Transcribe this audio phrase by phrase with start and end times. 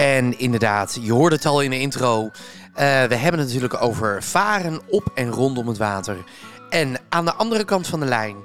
[0.00, 2.24] En inderdaad, je hoorde het al in de intro.
[2.24, 2.30] Uh,
[3.04, 6.16] we hebben het natuurlijk over varen op en rondom het water.
[6.70, 8.36] En aan de andere kant van de lijn,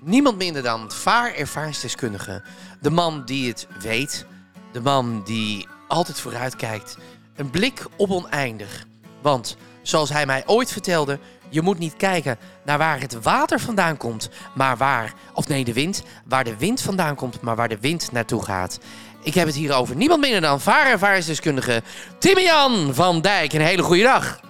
[0.00, 2.42] niemand minder dan vaarervaringsdeskundige.
[2.80, 4.26] De man die het weet.
[4.72, 6.96] De man die altijd vooruit kijkt.
[7.36, 8.86] Een blik op oneindig.
[9.22, 13.96] Want, zoals hij mij ooit vertelde, je moet niet kijken naar waar het water vandaan
[13.96, 17.80] komt, maar waar, of nee, de wind, waar de wind vandaan komt, maar waar de
[17.80, 18.78] wind naartoe gaat.
[19.24, 21.82] Ik heb het hier over niemand minder dan vaarervaringsdeskundige
[22.18, 23.52] Timian van Dijk.
[23.52, 24.40] Een hele goede dag.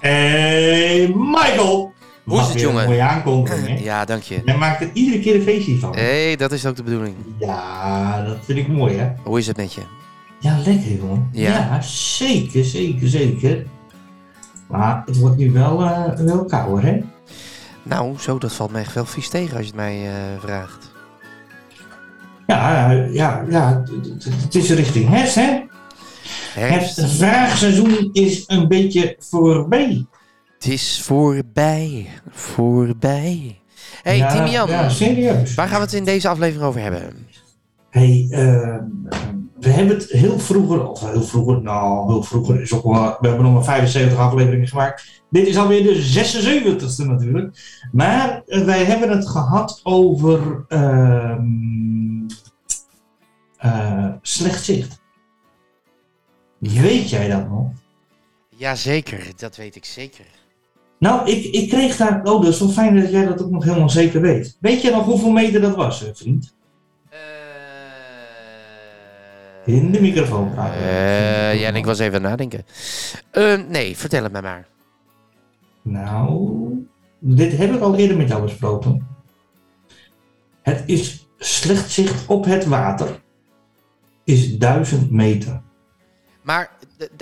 [0.00, 1.92] Hey Michael.
[2.24, 2.86] Hoe is het, jongen?
[2.86, 3.84] Mooie aankondiging, hè?
[3.84, 4.42] Ja, dank je.
[4.44, 5.94] Jij maakt er iedere keer een feestje van.
[5.94, 7.14] Hé, hey, dat is ook de bedoeling.
[7.38, 9.12] Ja, dat vind ik mooi, hè?
[9.22, 9.80] Hoe is het met je?
[10.40, 11.28] Ja, lekker, jongen.
[11.32, 11.50] Ja.
[11.50, 13.66] Ja, zeker, zeker, zeker.
[14.68, 17.00] Maar het wordt nu wel, eh, wel kouder, hè?
[17.82, 20.93] Nou, zo, dat valt echt wel vies tegen als je het mij eh, vraagt.
[22.46, 23.82] Ja, ja, ja,
[24.44, 25.60] het- is richting herfst, hè?
[26.54, 30.06] Herfst, Het vraagseizoen is een beetje voorbij.
[30.54, 33.58] het is voorbij, voorbij.
[34.02, 35.54] Hé, ja, Timian, Ja, serieus.
[35.54, 37.26] waar gaan we het in deze aflevering over hebben?
[37.90, 38.76] Hey, eh,
[39.64, 43.26] we hebben het heel vroeger, of heel vroeger, nou, heel vroeger is ook wel, we
[43.28, 45.22] hebben nog maar 75 afleveringen gemaakt.
[45.30, 47.58] Dit is alweer de 76ste natuurlijk.
[47.92, 51.36] Maar eh, wij hebben het gehad over eh,
[54.22, 55.02] slecht zicht.
[56.58, 57.70] Weet jij dat nog?
[58.48, 60.24] Jazeker, dat weet ik zeker.
[60.98, 63.64] Nou, ik, ik kreeg daar, oh dat is wel fijn dat jij dat ook nog
[63.64, 64.56] helemaal zeker weet.
[64.60, 66.54] Weet je nog hoeveel meter dat was, eh, vriend?
[69.64, 70.80] In de microfoon praten.
[70.80, 72.64] Eh, ja, en ik was even aan nadenken.
[73.30, 74.66] Eh, nee, vertel het mij maar.
[75.82, 76.88] Nou,
[77.18, 79.06] dit heb ik al eerder met jou besproken.
[80.62, 83.22] Het is slecht zicht op het water.
[84.24, 85.62] Is 1000 meter.
[86.42, 86.70] Maar,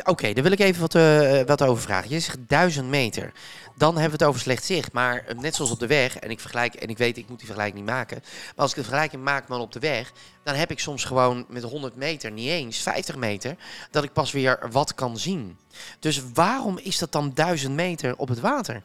[0.05, 2.11] oké, daar wil ik even wat, eh, wat over vragen.
[2.11, 3.33] Je zegt 1000 meter.
[3.77, 4.93] Dan hebben we het over slecht zicht.
[4.93, 7.39] Maar eh, net zoals op de weg, en ik vergelijk, en ik weet, ik moet
[7.39, 8.19] die vergelijking niet maken.
[8.23, 10.13] Maar als ik de vergelijking maak man op de weg,
[10.43, 13.57] dan heb ik soms gewoon met 100 meter, niet eens 50 meter,
[13.91, 15.57] dat ik pas weer wat kan zien.
[16.01, 18.83] Dus waarom is dat dan 1000 meter op het water?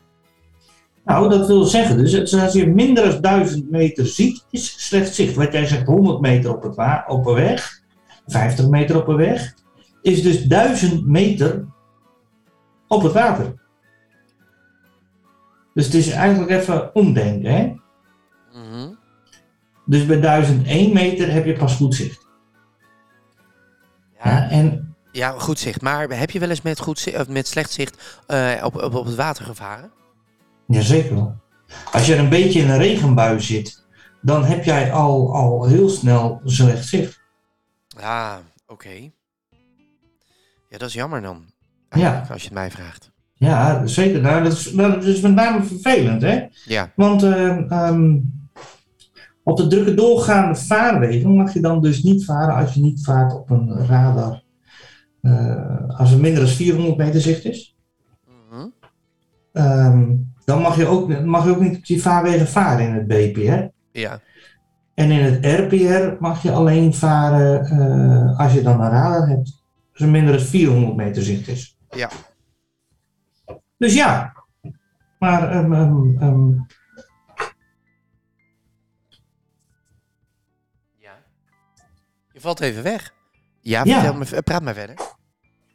[1.05, 5.35] Nou, dat wil zeggen, dus als je minder dan 1000 meter ziet, is slecht zicht.
[5.35, 7.81] Wat jij zegt, 100 meter op, het op een weg,
[8.27, 9.53] 50 meter op een weg,
[10.07, 11.66] is dus 1000 meter
[12.88, 13.53] op het water.
[15.73, 17.75] Dus het is eigenlijk even omdenken, hè?
[18.53, 18.94] Mhm.
[19.85, 22.28] Dus bij 1001 meter heb je pas goed zicht.
[24.23, 25.81] Ja, Ja, en ja, goed zicht.
[25.81, 28.94] Maar heb je wel eens met, goed zicht, of met slecht zicht eh, op, op,
[28.94, 29.91] op het water gevaren?
[30.68, 31.35] Jazeker wel.
[31.91, 33.85] Als je een beetje in een regenbui zit,
[34.22, 37.22] dan heb jij al, al heel snel slecht zicht.
[37.88, 39.12] Ja, oké.
[40.69, 41.45] Ja, dat is jammer dan.
[41.89, 42.25] Ja.
[42.31, 43.11] Als je het mij vraagt.
[43.33, 44.22] Ja, zeker.
[44.22, 46.45] Nou, dat, is, dat is met name vervelend, hè?
[46.66, 46.91] Ja.
[46.95, 48.17] Want ehm, ehm,
[49.44, 53.33] op de drukke doorgaande vaarwegen mag je dan dus niet varen als je niet vaart
[53.33, 54.44] op een radar.
[55.22, 57.75] eh, als er minder dan 400 meter zicht is.
[58.50, 58.66] Mhm.
[59.53, 63.07] Ehm, dan mag je, ook, mag je ook niet op die vaarwegen varen in het
[63.07, 63.66] BPR.
[63.91, 64.19] Ja.
[64.94, 69.56] En in het RPR mag je alleen varen eh, als je dan een radar hebt.
[69.97, 71.77] Als er minder dan 400 meter zicht is.
[71.89, 72.09] Ja.
[73.77, 74.33] Dus ja.
[75.19, 75.55] Maar
[80.97, 81.23] ja.
[82.31, 83.13] Je valt even weg.
[83.61, 84.01] Ja, Ja.
[84.01, 84.95] vertel me, praat maar verder.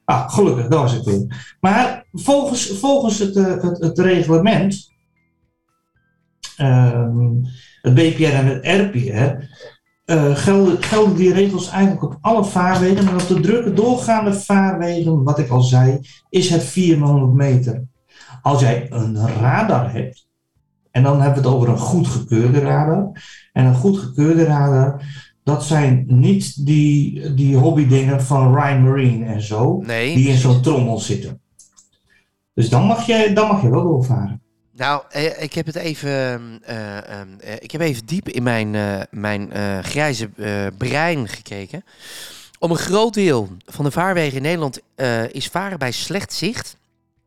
[0.04, 1.54] ah, gelukkig, dat was het weer.
[1.60, 4.92] Maar volgens, volgens het, eh, het, het reglement,
[6.56, 7.34] ehm,
[7.82, 9.44] het BPR en het RPR,
[10.12, 13.04] eh, gelden, gelden die regels eigenlijk op alle vaarwegen.
[13.04, 17.84] Maar op de drukke doorgaande vaarwegen, wat ik al zei, is het 400 meter.
[18.42, 20.26] Als jij een radar hebt,
[20.90, 23.22] en dan hebben we het over een goedgekeurde radar.
[23.52, 25.02] En een goedgekeurde radar,
[25.44, 30.14] dat zijn niet die, die hobbydingen van Ryan Marine en zo, Nee.
[30.14, 31.40] die in zo'n trommel zitten.
[32.54, 34.42] Dus dan mag je, dan mag je wel doorvaren.
[34.82, 36.10] Nou, eh, ik heb het even.
[36.64, 38.70] eh, eh, eh, ik heb even diep in mijn,
[39.10, 39.50] mijn
[39.84, 40.30] grijze
[40.78, 41.84] brein gekeken.
[42.58, 44.80] Om een groot deel van de vaarwegen in Nederland
[45.34, 46.76] is varen bij slecht zicht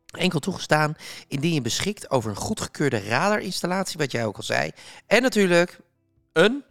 [0.06, 0.96] enkel toegestaan
[1.28, 4.70] indien je beschikt over een goedgekeurde radarinstallatie, wat jij ook al zei.
[5.06, 5.78] En natuurlijk
[6.32, 6.64] een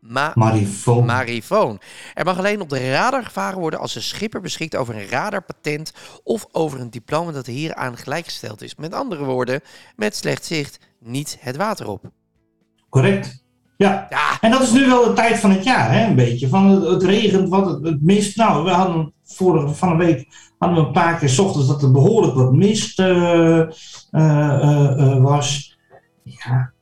[0.00, 1.04] ma Marifoon.
[1.04, 1.80] marifoon.
[2.14, 5.92] Er mag alleen op de radar gevaren worden als de schipper beschikt over een radarpatent
[6.22, 8.74] of over een diploma dat hieraan gelijkgesteld is.
[8.74, 9.60] Met andere woorden,
[9.96, 12.10] met slecht zicht niet het water op.
[12.88, 13.44] Correct.
[13.76, 14.06] Ja.
[14.10, 16.48] Ja, En dat is nu wel de tijd van het jaar, hè, een beetje.
[16.48, 18.36] Van het, het regent, wat het, het mist.
[18.36, 21.82] Nou, we hadden vorige van een week hadden we een paar keer 's ochtends dat
[21.82, 23.70] er behoorlijk wat mist eh, eh,
[24.10, 25.78] eh, was.
[26.22, 26.72] Ja,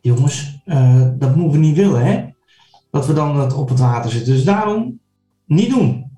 [0.00, 0.62] jongens,
[1.18, 2.32] dat moeten we niet willen, hè?
[2.94, 4.32] Dat we dan het op het water zitten.
[4.32, 5.00] Dus daarom
[5.44, 6.16] niet doen.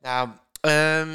[0.00, 0.28] Nou,
[0.60, 1.08] ehm,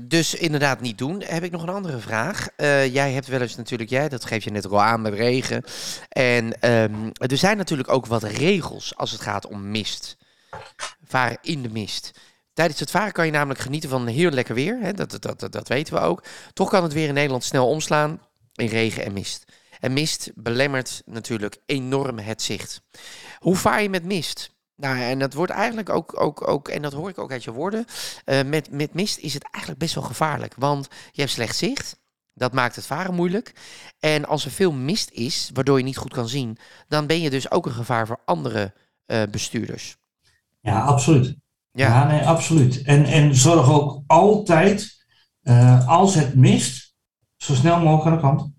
[0.00, 1.22] dus inderdaad niet doen.
[1.22, 2.48] Heb ik nog een andere vraag.
[2.56, 5.64] Eh, jij hebt wel eens natuurlijk, jij, dat geef je net al aan met regen.
[6.08, 10.16] En ehm, er zijn natuurlijk ook wat regels als het gaat om mist.
[11.04, 12.20] Varen in de mist.
[12.52, 14.78] Tijdens het varen kan je namelijk genieten van heel lekker weer.
[14.80, 14.92] Hè?
[14.92, 16.24] Dat, dat, dat weten we ook.
[16.52, 18.20] Toch kan het weer in Nederland snel omslaan
[18.54, 19.44] in regen en mist.
[19.80, 22.82] En mist belemmert natuurlijk enorm het zicht.
[23.38, 24.54] Hoe vaar je met mist?
[24.76, 27.52] Nou, en dat wordt eigenlijk ook, ook, ook en dat hoor ik ook uit je
[27.52, 27.84] woorden.
[28.24, 30.54] eh, met, met mist is het eigenlijk best wel gevaarlijk.
[30.56, 31.98] Want je hebt slecht zicht.
[32.34, 33.52] Dat maakt het varen moeilijk.
[33.98, 37.30] En als er veel mist is, waardoor je niet goed kan zien, dan ben je
[37.30, 38.74] dus ook een gevaar voor andere
[39.06, 39.96] eh, bestuurders.
[40.60, 41.36] Ja, absoluut.
[41.72, 41.88] Ja.
[41.88, 42.82] Ja, nee, absoluut.
[42.82, 45.04] En, en zorg ook altijd,
[45.42, 46.94] eh, als het mist,
[47.36, 48.52] zo snel mogelijk aan de kant.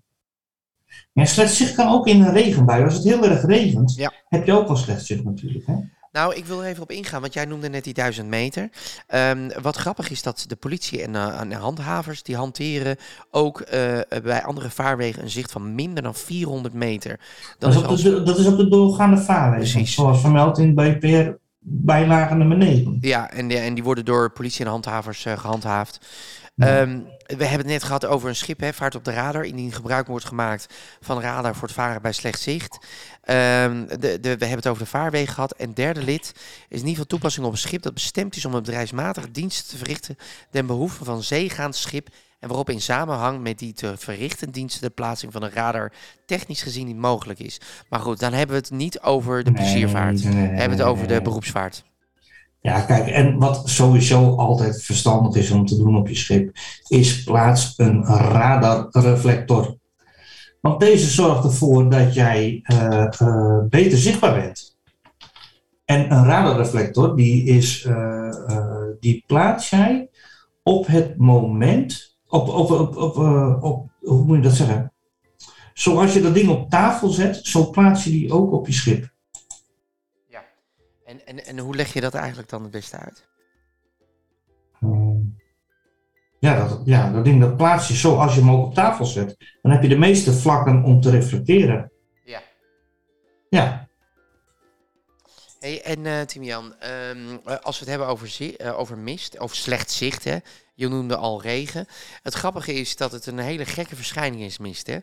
[1.14, 2.84] Slecht zicht kan ook in een regenbui.
[2.84, 4.12] Als het heel erg regent, Ja.
[4.28, 5.66] heb je ook al slecht zicht natuurlijk.
[5.66, 5.74] Hè?
[6.12, 8.68] Nou, ik wil er even op ingaan, want jij noemde net die duizend meter.
[9.06, 12.96] Ehm, wat grappig is dat de politie en, en handhavers die hanteren
[13.30, 17.10] ook eh, bij andere vaarwegen een zicht van minder dan 400 meter.
[17.10, 19.72] Dat, Dat is op als, de, dat is op de doorgaande vaarwegen.
[19.72, 19.94] Precies.
[19.94, 21.30] Zoals vermeld in BPR
[21.64, 22.98] bijlage nummer 9.
[23.00, 26.06] ja, en, die- en die worden door politie en handhavers eh, gehandhaafd.
[26.54, 26.80] Ja.
[26.80, 29.72] Ehm, we hebben het net gehad over een schip, hè, vaart op de radar, indien
[29.72, 32.86] gebruik wordt gemaakt van radar voor het varen bij slecht zicht.
[33.22, 35.52] Ehm, de, de, we hebben het over de vaarwegen gehad.
[35.52, 38.54] En derde lid is in ieder geval toepassing op een schip dat bestemd is om
[38.54, 40.16] een bedrijfsmatige dienst te verrichten
[40.50, 42.08] ten behoeve van zeegaand schip
[42.42, 45.92] en waarop in samenhang met die te verrichten diensten de plaatsing van een radar
[46.26, 47.60] technisch gezien niet mogelijk is.
[47.88, 50.24] Maar goed, dan hebben we het niet over de Nee, pleziervaart.
[50.24, 51.84] nee, nee, We hebben het over de beroepsvaart.
[52.60, 56.56] Ja, kijk, en wat sowieso altijd verstandig is om te doen op je schip,
[56.88, 59.76] is plaats een radarreflector.
[60.60, 64.76] Want deze zorgt ervoor dat jij eh, eh, beter zichtbaar bent.
[65.84, 70.08] En een radarreflector, die, is, eh, die plaats jij
[70.62, 74.92] op het moment, op, op, op, op, eh, op, hoe moet je dat zeggen?
[75.74, 79.10] Zoals je dat ding op tafel zet, zo plaats je die ook op je schip.
[81.04, 83.28] En, en, en hoe leg je dat eigenlijk dan het beste uit?
[86.38, 89.04] Ja, dat, ja, dat ding dat plaats je zo als je hem ook op tafel
[89.04, 89.36] zet.
[89.62, 91.92] Dan heb je de meeste vlakken om te reflecteren.
[92.24, 92.42] Ja.
[93.50, 93.88] Ja,
[95.60, 97.10] Hey, en Timian, eh,
[97.62, 100.36] als we het hebben over, zi- over mist, over slecht zicht, hè?
[100.82, 101.86] Je noemde al regen.
[102.22, 104.86] Het grappige is dat het een hele gekke verschijning is, mist.
[104.86, 104.98] Hè?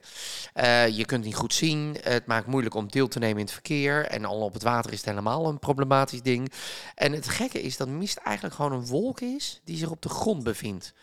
[0.53, 3.53] Eh, je kunt niet goed zien, het maakt moeilijk om deel te nemen in het
[3.53, 4.05] verkeer.
[4.05, 6.51] En al op het water is het helemaal een problematisch ding.
[6.95, 10.09] En het gekke is dat mist eigenlijk gewoon een wolk is die zich op de
[10.09, 10.93] grond bevindt.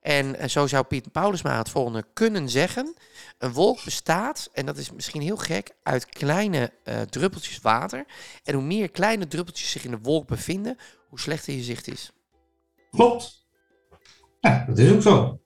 [0.00, 2.94] En eh, zo zou Piet Paulusma het volgende kunnen zeggen.
[3.38, 8.04] Een wolk bestaat, en dat is misschien heel gek, uit kleine eh, druppeltjes water.
[8.44, 10.78] En hoe meer kleine druppeltjes zich in de wolk bevinden,
[11.08, 12.10] hoe slechter je zicht is.
[12.90, 13.45] klopt.
[14.46, 15.38] Ja, dat is ook zo.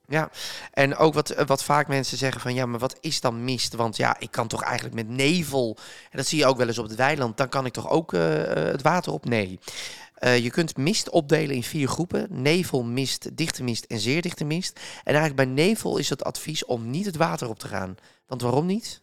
[0.71, 3.73] En ook wat, eh, wat vaak mensen zeggen van ja, maar wat is dan mist?
[3.73, 5.77] Want ja, ik kan toch eigenlijk met nevel,
[6.09, 8.13] en dat zie je ook wel eens op het weiland, dan kan ik toch ook
[8.13, 9.25] eh, eh, het water op?
[9.25, 9.59] Nee.
[10.21, 12.27] Je kunt mist opdelen in vier groepen.
[12.29, 14.79] Nevel, mist, dichte mist en zeer dichte mist.
[15.03, 17.95] En eigenlijk bij nevel is het advies om niet het water op te gaan.
[18.27, 19.01] Want waarom niet?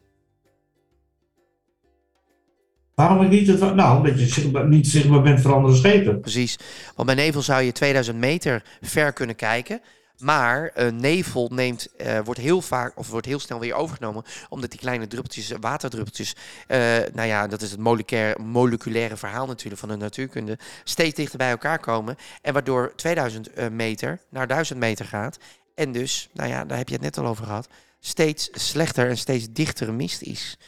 [2.98, 3.74] Waarom ik niet het...
[3.74, 6.20] Nou, omdat je zichtbaar- niet zichtbaar bent voor andere schepen.
[6.20, 6.58] Precies.
[6.94, 9.80] Want bij nevel zou je 2000 meter ver kunnen kijken.
[10.18, 14.24] Maar eh, nevel neemt, eh, wordt heel vaak of wordt heel snel weer overgenomen.
[14.48, 16.34] Omdat die kleine druppeltjes, waterdruppeltjes.
[16.66, 16.78] eh,
[17.12, 20.58] nou ja, dat is het moleculaire, moleculaire verhaal natuurlijk van de natuurkunde.
[20.84, 22.16] Steeds dichter bij elkaar komen.
[22.42, 25.38] En waardoor 2000 eh, meter naar 1000 meter gaat.
[25.74, 27.68] En dus, nou ja, daar heb je het net al over gehad.
[28.00, 30.58] Steeds slechter en steeds dichtere mist is.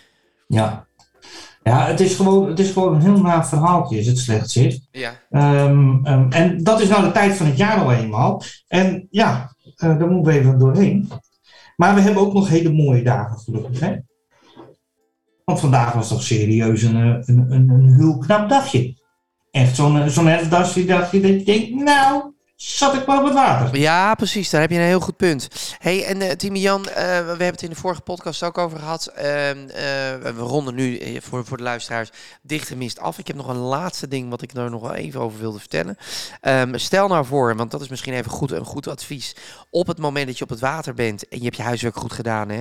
[0.46, 0.88] Ja.
[1.62, 4.88] Ja, het is gewoon, het is gewoon een heel na verhaaltje, is het slecht zicht.
[4.90, 5.12] Ja.
[5.30, 8.42] Ehm, ehm, en dat is nou de tijd van het jaar al eenmaal.
[8.68, 11.10] En ja, eh, daar moeten we even doorheen.
[11.76, 13.80] Maar we hebben ook nog hele mooie dagen gelukkig.
[13.80, 13.96] Hè?
[15.44, 18.98] Want vandaag was toch serieus een, eh, een, een, een heel knap dagje.
[19.50, 22.29] echt zo'n zo'n herfstdasje dat je denkt, nou,
[22.62, 23.78] zat ik maar op het water.
[23.78, 24.50] Ja, precies.
[24.50, 25.48] Daar heb je een heel goed punt.
[25.78, 28.78] hey, en uh, Timmy Jan, uh, we hebben het in de vorige podcast ook over
[28.78, 29.10] gehad.
[29.16, 32.10] Uh, we ronden nu voor, voor de luisteraars
[32.42, 33.18] dichte mist af.
[33.18, 35.96] Ik heb nog een laatste ding wat ik er nog wel even over wilde vertellen.
[36.42, 39.36] Um, stel nou voor, want dat is misschien even goed, een goed advies.
[39.70, 42.12] Op het moment dat je op het water bent en je hebt je huiswerk goed
[42.12, 42.58] gedaan hè,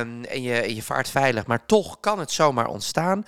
[0.00, 3.24] um, en, je, je vaart veilig, maar toch kan het zomaar ontstaan.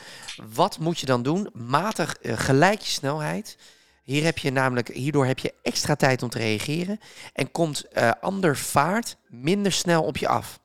[0.54, 1.49] Wat moet je dan doen?
[1.52, 3.56] Matig gelijk je snelheid.
[4.02, 6.99] Hier heb je namelijk, hierdoor heb je extra tijd om te reageren
[7.32, 10.61] en komt uh, ander vaart minder snel op je af.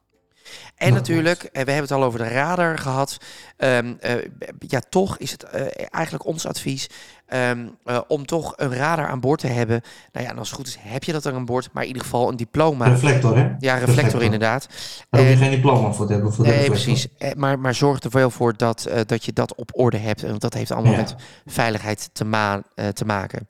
[0.76, 3.18] En natuurlijk, we hebben het al over de radar gehad.
[3.58, 4.12] Um, uh,
[4.60, 6.90] ja, toch is het uh, eigenlijk ons advies
[7.34, 9.82] um, uh, om toch een radar aan boord te hebben.
[10.12, 11.88] Nou ja, en als het goed is, heb je dat er aan boord, maar in
[11.88, 12.88] ieder geval een diploma.
[12.88, 13.42] Reflector, hè?
[13.42, 14.22] Ja, reflector, reflector.
[14.22, 14.68] inderdaad.
[15.10, 16.34] Daar heb je geen diploma voor te hebben.
[16.34, 17.08] Voor nee, precies.
[17.36, 20.22] Maar, maar zorg er wel voor dat, dat je dat op orde hebt.
[20.22, 20.98] Want dat heeft allemaal ja.
[20.98, 22.64] met veiligheid te, ma
[22.94, 23.50] te maken.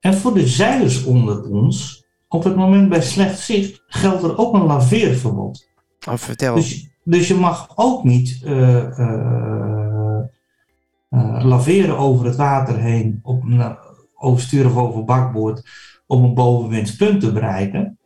[0.00, 4.54] En voor de zeilers onder ons, op het moment bij slecht zicht, geldt er ook
[4.54, 5.68] een laveerverbod.
[6.08, 6.54] Oh.
[6.54, 10.20] Dus, dus je mag ook niet uh, uh,
[11.10, 13.44] uh, laveren over het water heen, op,
[14.14, 15.62] overstuur of over bakboord,
[16.06, 17.98] om een bovenwindspunt te bereiken.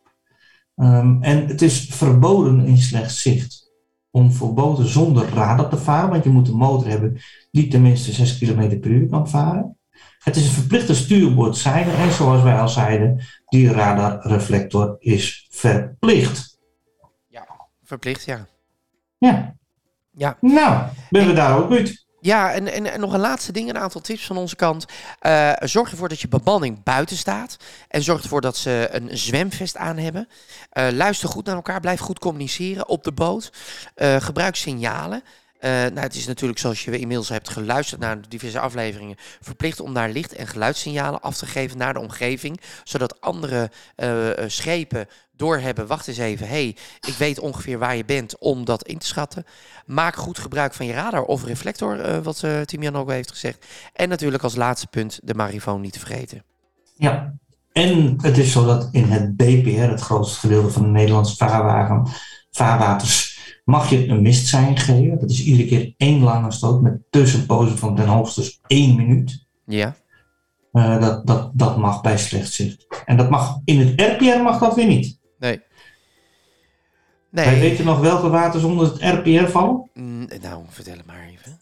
[0.76, 3.64] Um, en het is verboden in slecht zicht
[4.10, 7.20] om voor boten zonder radar te varen, want je moet een motor hebben
[7.50, 9.78] die tenminste 6 km per uur kan varen.
[10.18, 16.53] Het is een verplichte stuurboordzijde en zoals wij al zeiden, die radarreflector is verplicht.
[17.94, 18.46] Verplicht, ja.
[19.18, 19.54] Ja.
[20.10, 20.36] Ja.
[20.40, 22.04] Nou, ben we daar ook uit.
[22.20, 24.86] Ja, en, en, en, nog een laatste ding, een aantal tips van onze kant.
[25.22, 27.56] Uh, zorg ervoor dat je bemanning buiten staat.
[27.88, 30.28] En zorg ervoor dat ze een zwemvest aan hebben.
[30.72, 33.52] Uh, luister goed naar elkaar, blijf goed communiceren op de boot.
[33.96, 35.22] Uh, gebruik signalen.
[35.64, 39.80] Uh, nou, het is natuurlijk, zoals je inmiddels hebt geluisterd naar de diverse afleveringen, verplicht
[39.80, 45.06] om daar licht- en geluidssignalen af te geven naar de omgeving, zodat andere uh, schepen
[45.36, 49.06] doorhebben, wacht eens even, hey, ik weet ongeveer waar je bent om dat in te
[49.06, 49.44] schatten.
[49.86, 53.66] Maak goed gebruik van je radar of reflector, wat uh, Timian ook heeft gezegd.
[53.92, 56.42] En natuurlijk als laatste punt de marifoon niet te vergeten.
[56.96, 57.34] Ja,
[57.72, 62.08] en het is zo dat in het BPR, het grootste gedeelte van de Nederlandse vaarwagen,
[62.50, 63.33] vaarwaters,
[63.64, 65.18] mag je een mistsein geven.
[65.20, 69.46] Dat is iedere keer één lange stoot met tussenpozen van ten hoogste één minuut.
[69.66, 69.96] Ja.
[70.72, 72.86] Uh, dat, dat, dat mag bij slecht zicht.
[73.04, 75.18] En dat mag in het RPR mag dat weer niet.
[75.38, 75.60] Nee.
[77.30, 77.44] nee.
[77.44, 79.90] Wij weten nog welke waters onder het RPR vallen?
[79.94, 81.58] Mm, nou, vertel het maar even.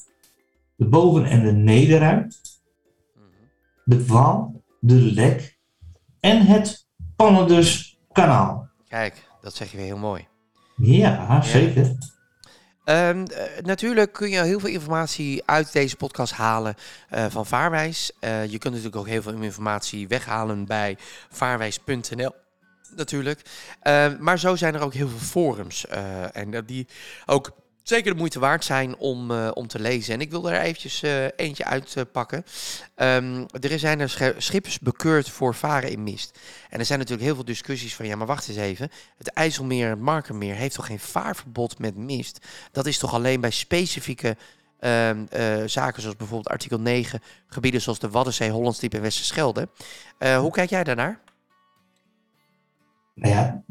[0.77, 2.41] De boven- en de nederruit.
[3.85, 5.59] De Waal, de Lek
[6.21, 8.69] en het Pannendus kanaal.
[8.89, 10.27] Kijk, dat zeg je weer heel mooi.
[10.83, 11.95] Ja, zeker.
[12.85, 13.25] Um, uh,
[13.63, 16.75] natuurlijk kun je heel veel informatie uit deze podcast halen
[17.15, 18.13] uh, van Vaarwijs.
[18.21, 20.97] Uh, je kunt natuurlijk ook heel veel informatie weghalen bij
[21.31, 22.35] vaarwijs.nl.
[22.97, 23.41] Natuurlijk.
[24.19, 25.87] maar zo zijn er ook heel veel forums.
[26.33, 26.87] en die
[27.27, 30.15] ook zeker de moeite waard zijn om, uh, om te lezen.
[30.15, 32.45] En ik wil er eventjes uh, eentje uitpakken.
[32.97, 36.39] Uh, er zijn er schippers bekeurd voor varen in mist.
[36.71, 38.07] En er zijn natuurlijk heel veel discussies van...
[38.07, 38.91] ja, maar wacht eens even.
[39.17, 42.47] Het IJsselmeer en het Markermeer heeft toch geen vaarverbod met mist?
[42.73, 44.37] Dat is toch alleen bij specifieke...
[44.81, 45.11] Uh,
[45.67, 49.69] zaken zoals bijvoorbeeld artikel 9, gebieden zoals de Waddenzee, Hollandsdiep en Westerschelde.
[50.19, 51.21] hoe kijk jij daarnaar?
[53.15, 53.63] Nou ja,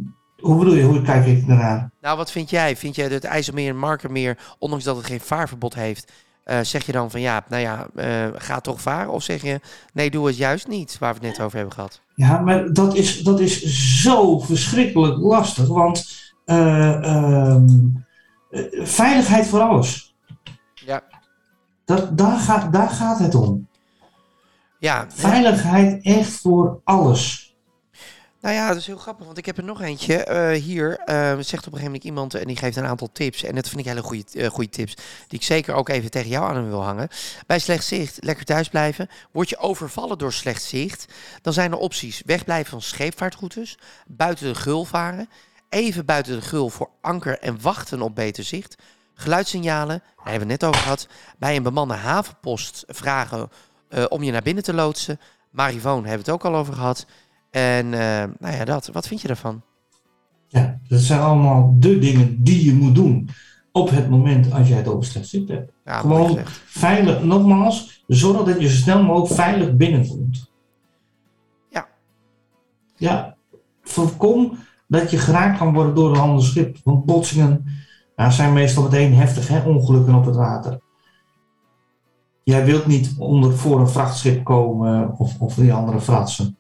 [0.42, 1.90] hoe bedoel je, hoe kijk ik daarnaar?
[2.02, 2.76] Nou, wat vind jij?
[2.78, 6.12] Vind jij dat het IJsselmeer en Markermeer, ondanks dat het geen vaarverbod heeft,
[6.46, 9.12] uh, zeg je dan van ja, nou ja, uh, ga toch varen?
[9.12, 9.60] Of zeg je
[9.94, 12.02] nee, doe het juist niet, waar we het net over hebben gehad?
[12.16, 13.62] Ja, maar dat is, dat is
[14.02, 16.06] zo verschrikkelijk lastig, want
[16.46, 17.56] uh,
[18.84, 20.16] veiligheid voor alles.
[20.74, 21.04] Ja.
[21.86, 23.68] Dat, daar, gaat, daar gaat het om.
[24.80, 25.06] Ja.
[25.10, 27.51] Veiligheid echt voor alles.
[28.42, 30.90] Nou ja, dat is heel grappig, want ik heb er nog eentje uh, hier.
[30.90, 31.06] Uh,
[31.40, 33.44] zegt op een gegeven moment iemand en die geeft een aantal tips.
[33.44, 34.96] En dat vind ik hele goede, uh, goede tips,
[35.28, 37.08] die ik zeker ook even tegen jou aan wil hangen.
[37.48, 39.10] Bij slecht zicht, lekker thuis blijven.
[39.32, 42.22] Word je overvallen door slecht zicht, dan zijn er opties.
[42.26, 45.30] Wegblijven van scheepvaartroutes, buiten de gul varen,
[45.70, 48.76] even buiten de gul voor anker en wachten op beter zicht.
[49.14, 51.08] Geluidssignalen, daar hebben we net over gehad.
[51.38, 53.50] Bij een bemande havenpost vragen
[54.08, 55.20] om je naar binnen te loodsen.
[55.52, 57.06] Marivoon hebben we het ook al over gehad.
[57.52, 58.90] En uh, nou ja, dat.
[58.94, 59.62] Wat vind je daarvan?
[60.48, 63.30] Ja, dat zijn allemaal de dingen die je moet doen
[63.72, 65.72] op het moment als jij het over slecht zicht hebt.
[65.86, 70.52] Ja, Gewoon veilig, nogmaals, zorg dat je zo snel mogelijk veilig binnenkomt.
[71.70, 71.88] Ja.
[72.96, 73.36] Ja,
[73.82, 76.78] voorkom dat je geraakt kan worden door een ander schip.
[76.84, 77.66] Want botsingen
[78.16, 79.70] nou, zijn meestal meteen heftig, hè?
[79.70, 80.80] ongelukken op het water.
[82.44, 86.58] Jij wilt niet onder voor een vrachtschip komen of, of die andere fratsen.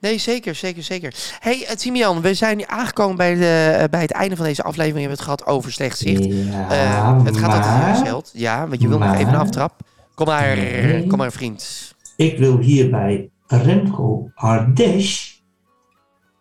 [0.00, 1.14] Nee, zeker, zeker, zeker.
[1.40, 4.62] hey, uh, Timian, we zijn nu aangekomen bij, de, uh, bij het einde van deze
[4.62, 4.94] aflevering.
[4.94, 6.24] We hebben het gehad over slecht zicht.
[6.24, 6.70] Ja,
[7.18, 8.30] Uh, het gaat altijd geld.
[8.34, 9.80] Ja, want je wil nog even een aftrap.
[10.14, 11.06] Kom maar, Nee.
[11.06, 11.94] kom maar, vriend.
[12.16, 15.32] ik wil hierbij Remco Ardesh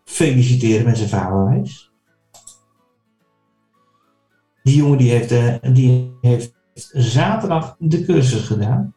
[0.06, 1.92] feliciteren met zijn vaderwijs.
[4.64, 6.52] Die jongen die heeft, eh, die heeft
[6.94, 8.94] zaterdag de cursus gedaan.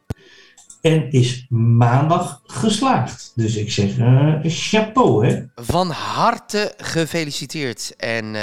[0.80, 3.32] En is maandag geslaagd.
[3.34, 5.42] Dus ik zeg eh, chapeau hè.
[5.54, 7.94] Van harte gefeliciteerd.
[7.96, 8.42] En eh,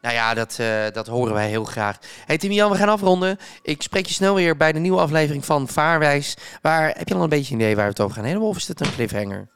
[0.00, 1.98] nou ja, dat, eh, dat horen wij heel graag.
[2.26, 3.36] Hey Timian, we gaan afronden.
[3.62, 6.36] Ik spreek je snel weer bij de nieuwe aflevering van Vaarwijs.
[6.62, 8.48] Waar, heb je al een beetje een idee waar we het over gaan hebben?
[8.48, 9.48] Of is dit een cliffhanger?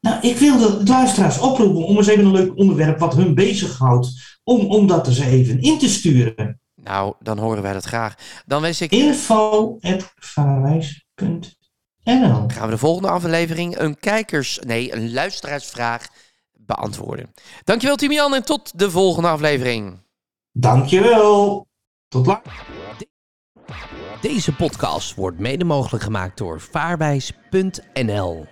[0.00, 4.38] Nou, ik wil de luisteraars oproepen om eens even een leuk onderwerp wat hun bezighoudt.
[4.44, 6.60] Om, om dat eens even in te sturen.
[6.74, 8.14] Nou, dan horen wij dat graag.
[8.46, 8.90] Dan wens ik...
[11.20, 11.56] info.vaarwijs.nl
[12.46, 14.58] gaan we de volgende aflevering een kijkers...
[14.58, 16.06] Nee, een luisteraarsvraag
[16.52, 17.34] beantwoorden.
[17.64, 20.02] Dankjewel Timian en tot de volgende aflevering.
[20.52, 21.66] Dankjewel.
[22.08, 22.52] Tot later.
[24.20, 28.46] Deze podcast wordt mede mogelijk gemaakt door vaarwijs.nl